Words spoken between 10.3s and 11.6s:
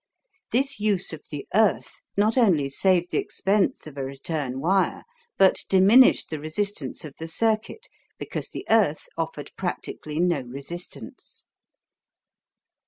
resistance.